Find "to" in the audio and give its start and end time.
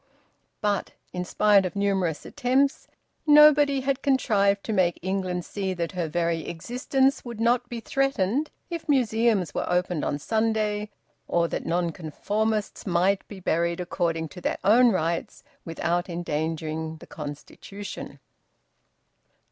4.63-4.73, 14.29-14.41